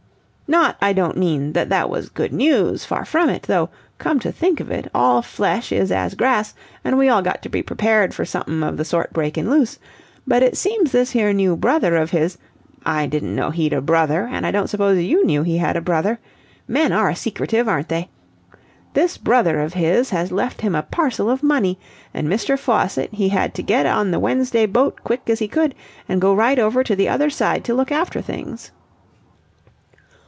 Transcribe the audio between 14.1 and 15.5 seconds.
and I don't suppose you knew